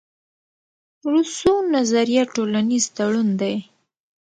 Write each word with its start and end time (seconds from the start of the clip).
روسو 1.11 1.51
نظریه 1.73 2.23
ټولنیز 2.33 2.83
تړون 2.95 3.27
دئ. 3.39 3.57